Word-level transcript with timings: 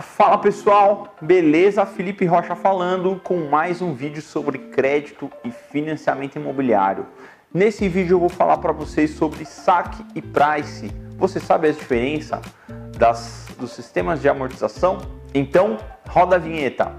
Fala 0.00 0.38
pessoal, 0.38 1.12
beleza? 1.20 1.84
Felipe 1.84 2.24
Rocha 2.24 2.54
falando 2.54 3.20
com 3.24 3.48
mais 3.48 3.82
um 3.82 3.94
vídeo 3.94 4.22
sobre 4.22 4.56
crédito 4.56 5.28
e 5.42 5.50
financiamento 5.50 6.36
imobiliário. 6.36 7.04
Nesse 7.52 7.88
vídeo 7.88 8.14
eu 8.14 8.20
vou 8.20 8.28
falar 8.28 8.58
para 8.58 8.70
vocês 8.70 9.10
sobre 9.10 9.44
saque 9.44 10.04
e 10.14 10.22
price. 10.22 10.88
Você 11.16 11.40
sabe 11.40 11.66
a 11.66 11.72
diferença 11.72 12.40
das, 12.96 13.48
dos 13.58 13.72
sistemas 13.72 14.22
de 14.22 14.28
amortização? 14.28 14.98
Então 15.34 15.78
roda 16.08 16.36
a 16.36 16.38
vinheta. 16.38 16.94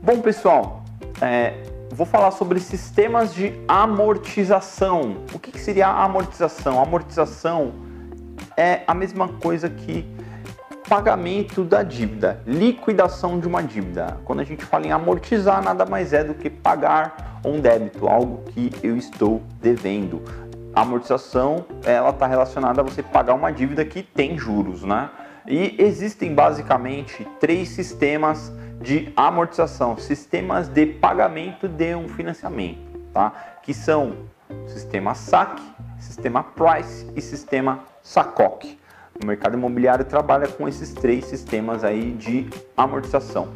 Bom 0.00 0.22
pessoal, 0.22 0.82
é, 1.20 1.67
vou 1.98 2.06
falar 2.06 2.30
sobre 2.30 2.60
sistemas 2.60 3.34
de 3.34 3.52
amortização. 3.66 5.16
O 5.34 5.38
que, 5.40 5.50
que 5.50 5.58
seria 5.58 5.88
amortização? 5.88 6.80
Amortização 6.80 7.72
é 8.56 8.82
a 8.86 8.94
mesma 8.94 9.26
coisa 9.26 9.68
que 9.68 10.06
pagamento 10.88 11.64
da 11.64 11.82
dívida, 11.82 12.40
liquidação 12.46 13.40
de 13.40 13.48
uma 13.48 13.64
dívida. 13.64 14.16
Quando 14.24 14.38
a 14.38 14.44
gente 14.44 14.64
fala 14.64 14.86
em 14.86 14.92
amortizar, 14.92 15.60
nada 15.60 15.84
mais 15.84 16.12
é 16.12 16.22
do 16.22 16.34
que 16.34 16.48
pagar 16.48 17.40
um 17.44 17.60
débito, 17.60 18.06
algo 18.06 18.44
que 18.52 18.70
eu 18.80 18.96
estou 18.96 19.42
devendo. 19.60 20.22
A 20.72 20.82
amortização, 20.82 21.66
ela 21.84 22.10
está 22.10 22.28
relacionada 22.28 22.80
a 22.80 22.84
você 22.84 23.02
pagar 23.02 23.34
uma 23.34 23.50
dívida 23.50 23.84
que 23.84 24.04
tem 24.04 24.38
juros, 24.38 24.84
né? 24.84 25.10
E 25.50 25.76
existem 25.78 26.34
basicamente 26.34 27.26
três 27.40 27.70
sistemas 27.70 28.52
de 28.82 29.10
amortização, 29.16 29.96
sistemas 29.96 30.68
de 30.68 30.84
pagamento 30.84 31.66
de 31.66 31.94
um 31.94 32.06
financiamento, 32.06 32.98
tá? 33.14 33.32
Que 33.62 33.72
são 33.72 34.12
sistema 34.66 35.14
SAC, 35.14 35.58
sistema 35.98 36.44
Price 36.44 37.06
e 37.16 37.22
sistema 37.22 37.80
SACOC. 38.02 38.78
O 39.22 39.26
mercado 39.26 39.56
imobiliário 39.56 40.04
trabalha 40.04 40.46
com 40.46 40.68
esses 40.68 40.92
três 40.92 41.24
sistemas 41.24 41.82
aí 41.82 42.12
de 42.12 42.46
amortização. 42.76 43.48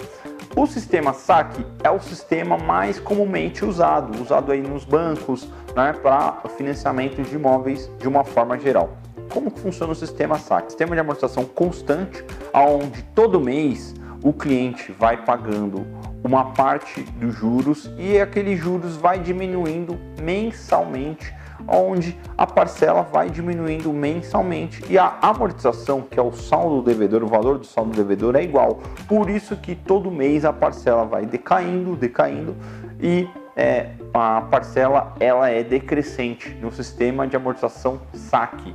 O 0.56 0.66
sistema 0.66 1.12
SAC 1.12 1.64
é 1.84 1.90
o 1.90 2.00
sistema 2.00 2.56
mais 2.56 2.98
comumente 2.98 3.66
usado, 3.66 4.20
usado 4.20 4.50
aí 4.50 4.62
nos 4.62 4.86
bancos, 4.86 5.46
né, 5.76 5.92
para 5.92 6.40
financiamento 6.56 7.22
de 7.22 7.34
imóveis 7.34 7.90
de 7.98 8.08
uma 8.08 8.24
forma 8.24 8.58
geral. 8.58 9.01
Como 9.30 9.50
funciona 9.50 9.92
o 9.92 9.96
sistema 9.96 10.38
SAC? 10.38 10.70
Sistema 10.70 10.94
de 10.94 11.00
amortização 11.00 11.44
constante, 11.44 12.24
onde 12.52 13.02
todo 13.14 13.40
mês 13.40 13.94
o 14.22 14.32
cliente 14.32 14.92
vai 14.92 15.16
pagando 15.24 15.86
uma 16.24 16.52
parte 16.52 17.02
dos 17.02 17.34
juros 17.34 17.90
e 17.98 18.18
aquele 18.20 18.56
juros 18.56 18.96
vai 18.96 19.18
diminuindo 19.18 19.98
mensalmente, 20.20 21.34
onde 21.66 22.16
a 22.36 22.46
parcela 22.46 23.02
vai 23.02 23.28
diminuindo 23.28 23.92
mensalmente 23.92 24.84
e 24.88 24.98
a 24.98 25.18
amortização, 25.20 26.02
que 26.02 26.18
é 26.18 26.22
o 26.22 26.32
saldo 26.32 26.76
do 26.76 26.82
devedor, 26.82 27.22
o 27.22 27.26
valor 27.26 27.58
do 27.58 27.66
saldo 27.66 27.90
do 27.90 27.96
devedor 27.96 28.36
é 28.36 28.42
igual. 28.42 28.80
Por 29.08 29.28
isso 29.28 29.56
que 29.56 29.74
todo 29.74 30.10
mês 30.10 30.44
a 30.44 30.52
parcela 30.52 31.04
vai 31.04 31.26
decaindo, 31.26 31.96
decaindo 31.96 32.56
e 33.00 33.28
é, 33.56 33.90
a 34.14 34.40
parcela 34.42 35.14
ela 35.20 35.48
é 35.48 35.62
decrescente 35.62 36.50
no 36.60 36.70
sistema 36.70 37.26
de 37.26 37.36
amortização 37.36 38.00
SAC. 38.14 38.74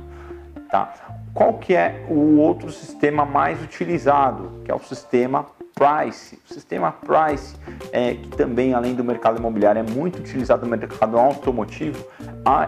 Tá? 0.70 0.92
Qual 1.32 1.54
que 1.54 1.74
é 1.74 2.04
o 2.08 2.38
outro 2.38 2.70
sistema 2.70 3.24
mais 3.24 3.62
utilizado? 3.62 4.60
Que 4.64 4.70
é 4.70 4.74
o 4.74 4.80
sistema 4.80 5.46
Price. 5.74 6.38
O 6.50 6.52
sistema 6.52 6.92
Price, 6.92 7.54
é, 7.92 8.14
que 8.14 8.28
também, 8.30 8.74
além 8.74 8.94
do 8.94 9.04
mercado 9.04 9.38
imobiliário, 9.38 9.78
é 9.78 9.82
muito 9.82 10.18
utilizado 10.18 10.66
no 10.66 10.76
mercado 10.76 11.16
automotivo, 11.16 12.04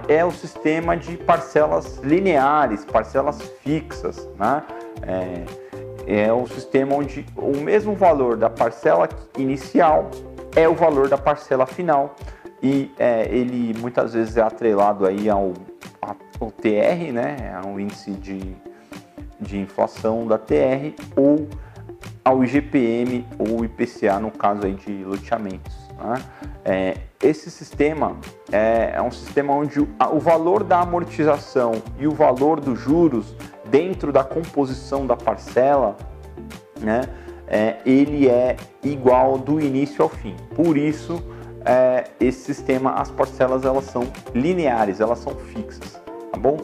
é 0.09 0.25
o 0.25 0.31
sistema 0.31 0.97
de 0.97 1.17
parcelas 1.17 1.99
lineares, 1.99 2.85
parcelas 2.85 3.43
fixas. 3.63 4.29
Né? 4.39 4.63
É, 5.03 6.25
é 6.27 6.33
o 6.33 6.47
sistema 6.47 6.95
onde 6.95 7.27
o 7.37 7.57
mesmo 7.57 7.95
valor 7.95 8.37
da 8.37 8.49
parcela 8.49 9.09
inicial 9.37 10.11
é 10.57 10.69
o 10.69 10.75
valor 10.75 11.09
da 11.09 11.19
parcela 11.19 11.67
final 11.67 12.17
e 12.63 12.91
é, 12.99 13.27
ele 13.31 13.79
muitas 13.79 14.15
vezes 14.15 14.37
é 14.37 14.43
atrelado 14.43 15.07
aí 15.07 15.29
ao 15.29 15.53
o 16.41 16.51
TR, 16.51 17.13
né, 17.13 17.53
é 17.55 17.67
um 17.67 17.79
índice 17.79 18.13
de, 18.13 18.57
de 19.39 19.59
inflação 19.59 20.27
da 20.27 20.39
TR, 20.39 20.95
ou 21.15 21.47
ao 22.25 22.43
IGPM 22.43 23.27
ou 23.39 23.65
IPCA, 23.65 24.19
no 24.19 24.31
caso 24.31 24.67
aí 24.67 24.75
de 24.75 25.05
loteamentos. 25.05 25.77
Né? 25.99 26.15
É, 26.65 26.97
esse 27.23 27.51
sistema 27.51 28.17
é, 28.51 28.93
é, 28.95 29.03
um 29.03 29.11
sistema 29.11 29.53
onde 29.53 29.81
o, 29.81 29.89
o 30.13 30.19
valor 30.19 30.65
da 30.65 30.81
amortização 30.81 31.73
e 31.99 32.07
o 32.07 32.13
valor 32.13 32.61
dos 32.61 32.79
juros 32.79 33.35
dentro 33.69 34.13
da 34.13 34.25
composição 34.25 35.07
da 35.07 35.17
parcela, 35.17 35.97
né, 36.81 37.03
é, 37.47 37.77
ele 37.85 38.29
é 38.29 38.57
igual 38.83 39.37
do 39.37 39.61
início 39.61 40.03
ao 40.03 40.09
fim. 40.09 40.37
Por 40.55 40.77
isso, 40.77 41.23
é, 41.65 42.05
esse 42.19 42.41
sistema, 42.41 42.95
as 42.95 43.11
parcelas 43.11 43.65
elas 43.65 43.85
são 43.85 44.05
lineares, 44.35 45.01
elas 45.01 45.19
são 45.19 45.35
fixas 45.35 46.00
bom? 46.41 46.57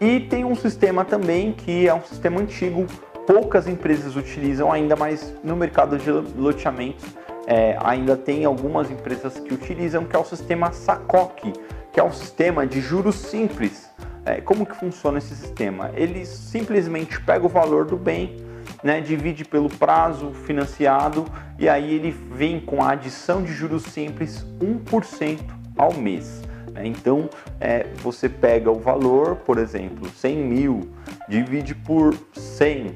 E 0.00 0.20
tem 0.20 0.44
um 0.44 0.54
sistema 0.54 1.04
também 1.04 1.52
que 1.52 1.88
é 1.88 1.94
um 1.94 2.02
sistema 2.02 2.40
antigo, 2.40 2.86
poucas 3.26 3.66
empresas 3.66 4.16
utilizam 4.16 4.72
ainda, 4.72 4.94
mas 4.96 5.34
no 5.42 5.56
mercado 5.56 5.98
de 5.98 6.10
loteamentos 6.10 7.04
é, 7.46 7.76
ainda 7.82 8.16
tem 8.16 8.44
algumas 8.44 8.90
empresas 8.90 9.38
que 9.38 9.52
utilizam, 9.52 10.04
que 10.04 10.16
é 10.16 10.18
o 10.18 10.24
sistema 10.24 10.72
SACOC, 10.72 11.52
que 11.92 12.00
é 12.00 12.02
um 12.02 12.12
sistema 12.12 12.66
de 12.66 12.80
juros 12.80 13.16
simples. 13.16 13.90
É, 14.24 14.40
como 14.40 14.64
que 14.64 14.74
funciona 14.74 15.18
esse 15.18 15.34
sistema? 15.34 15.90
Ele 15.94 16.24
simplesmente 16.24 17.20
pega 17.20 17.44
o 17.44 17.48
valor 17.48 17.84
do 17.84 17.96
bem, 17.96 18.36
né, 18.82 19.00
divide 19.00 19.44
pelo 19.44 19.68
prazo 19.68 20.32
financiado 20.46 21.24
e 21.58 21.68
aí 21.68 21.94
ele 21.94 22.10
vem 22.10 22.60
com 22.60 22.82
a 22.82 22.92
adição 22.92 23.42
de 23.42 23.52
juros 23.52 23.82
simples 23.84 24.44
1% 24.60 25.40
ao 25.76 25.92
mês. 25.94 26.42
Né? 26.74 26.86
Então, 26.86 27.30
é, 27.60 27.86
você 28.02 28.28
pega 28.28 28.70
o 28.70 28.78
valor, 28.78 29.36
por 29.36 29.58
exemplo, 29.58 30.08
100 30.08 30.36
mil, 30.36 30.90
divide 31.28 31.74
por 31.74 32.14
100, 32.34 32.94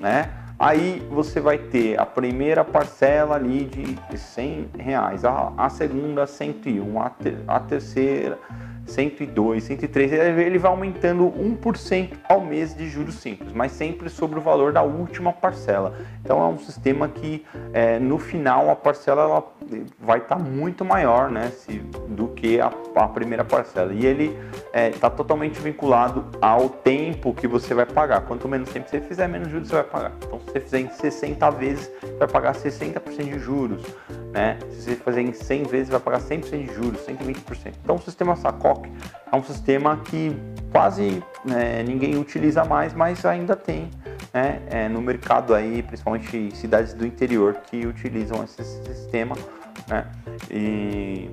né? 0.00 0.30
Aí 0.58 1.02
você 1.10 1.40
vai 1.40 1.56
ter 1.56 1.98
a 1.98 2.04
primeira 2.04 2.62
parcela 2.62 3.36
ali 3.36 3.64
de 3.64 4.18
100 4.18 4.68
reais, 4.78 5.24
a, 5.24 5.54
a 5.56 5.70
segunda 5.70 6.26
101, 6.26 7.00
a, 7.00 7.08
ter, 7.08 7.38
a 7.48 7.58
terceira 7.60 8.38
102, 8.86 9.64
103, 9.64 10.12
ele 10.12 10.58
vai 10.58 10.70
aumentando 10.70 11.30
1% 11.30 12.10
ao 12.28 12.40
mês 12.40 12.74
de 12.74 12.88
juros 12.88 13.16
simples, 13.16 13.52
mas 13.52 13.72
sempre 13.72 14.08
sobre 14.08 14.38
o 14.38 14.42
valor 14.42 14.72
da 14.72 14.82
última 14.82 15.32
parcela. 15.32 15.94
Então 16.22 16.40
é 16.42 16.46
um 16.46 16.58
sistema 16.58 17.08
que 17.08 17.44
é, 17.72 17.98
no 17.98 18.18
final 18.18 18.70
a 18.70 18.76
parcela 18.76 19.22
ela 19.22 19.44
vai 19.98 20.18
estar 20.18 20.36
tá 20.36 20.42
muito 20.42 20.84
maior 20.84 21.30
né, 21.30 21.50
se, 21.50 21.78
do 22.08 22.28
que 22.28 22.60
a, 22.60 22.72
a, 22.94 23.08
primeira 23.08 23.44
parcela. 23.44 23.92
E 23.92 24.04
ele 24.04 24.36
está 24.52 24.78
é, 24.78 24.90
tá 24.90 25.10
totalmente 25.10 25.60
vinculado 25.60 26.24
ao 26.40 26.68
tempo 26.68 27.34
que 27.34 27.46
você 27.46 27.74
vai 27.74 27.86
pagar. 27.86 28.22
Quanto 28.22 28.48
menos 28.48 28.70
tempo 28.70 28.88
você 28.88 29.00
fizer, 29.00 29.28
menos 29.28 29.48
juros 29.48 29.68
você 29.68 29.74
vai 29.74 29.84
pagar. 29.84 30.12
Então 30.18 30.40
se 30.40 30.46
você 30.46 30.60
fizer 30.60 30.80
em 30.80 30.88
60 30.88 31.50
vezes, 31.50 31.90
você 32.00 32.16
vai 32.16 32.28
pagar 32.28 32.54
60% 32.54 33.24
de 33.24 33.38
juros. 33.38 33.82
Né? 34.32 34.58
Se 34.70 34.82
você 34.82 34.96
fazer 34.96 35.22
em 35.22 35.32
100 35.32 35.62
vezes, 35.64 35.88
vai 35.88 36.00
pagar 36.00 36.20
100% 36.20 36.66
de 36.66 36.74
juros, 36.74 37.00
120%. 37.06 37.74
Então 37.82 37.96
o 37.96 38.00
sistema 38.00 38.36
É 39.32 39.36
um 39.36 39.42
sistema 39.42 39.96
que 39.98 40.36
quase 40.72 41.22
né, 41.44 41.82
ninguém 41.82 42.16
utiliza 42.16 42.64
mais, 42.64 42.92
mas 42.92 43.24
ainda 43.24 43.56
tem 43.56 43.90
né, 44.32 44.60
é, 44.68 44.88
no 44.88 45.00
mercado 45.00 45.54
aí, 45.54 45.82
principalmente 45.82 46.36
em 46.36 46.50
cidades 46.50 46.94
do 46.94 47.06
interior 47.06 47.58
que 47.70 47.86
utilizam 47.86 48.42
esse 48.44 48.62
sistema, 48.64 49.36
né? 49.88 50.06
E 50.50 51.30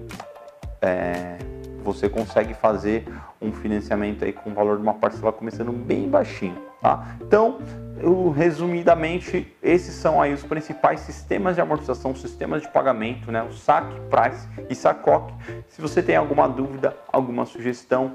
é, 0.81 1.37
você 1.83 2.09
consegue 2.09 2.53
fazer 2.53 3.07
um 3.41 3.51
financiamento 3.51 4.25
aí 4.25 4.33
com 4.33 4.49
o 4.49 4.53
valor 4.53 4.78
de 4.78 4.83
uma 4.83 4.93
parcela 4.93 5.31
começando 5.31 5.72
bem 5.72 6.09
baixinho, 6.09 6.57
tá? 6.81 7.16
Então, 7.22 7.59
eu, 7.99 8.29
resumidamente, 8.29 9.53
esses 9.61 9.96
são 9.96 10.22
aí 10.22 10.34
os 10.34 10.44
principais 10.44 10.99
sistemas 11.02 11.55
de 11.55 11.61
amortização, 11.61 12.16
sistemas 12.16 12.61
de 12.61 12.67
pagamento, 12.70 13.32
né? 13.32 13.44
O 13.44 13.52
SAC, 13.53 13.85
Price 14.09 14.47
e 14.70 14.76
SACOC. 14.76 15.34
Se 15.67 15.82
você 15.82 16.02
tem 16.02 16.16
alguma 16.16 16.47
dúvida, 16.47 16.96
alguma 17.11 17.46
sugestão, 17.46 18.14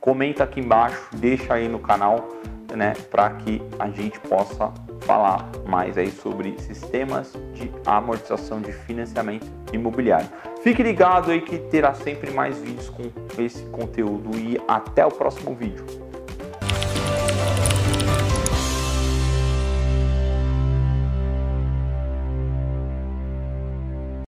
comenta 0.00 0.44
aqui 0.44 0.60
embaixo, 0.60 1.08
deixa 1.16 1.54
aí 1.54 1.68
no 1.68 1.78
canal, 1.78 2.28
né? 2.74 2.94
Para 3.10 3.30
que 3.30 3.60
a 3.78 3.88
gente 3.88 4.18
possa 4.20 4.72
falar 5.00 5.48
mais 5.66 5.98
aí 5.98 6.10
sobre 6.10 6.58
sistemas 6.58 7.32
de 7.54 7.70
amortização 7.84 8.60
de 8.60 8.72
financiamento 8.72 9.46
imobiliário. 9.72 10.28
Fique 10.62 10.82
ligado 10.82 11.30
aí 11.30 11.40
que 11.40 11.58
terá 11.58 11.94
sempre 11.94 12.30
mais 12.30 12.58
vídeos 12.58 12.88
com 12.88 13.10
esse 13.42 13.62
conteúdo 13.66 14.36
e 14.38 14.60
até 14.68 15.04
o 15.04 15.10
próximo 15.10 15.54
vídeo. 15.54 16.09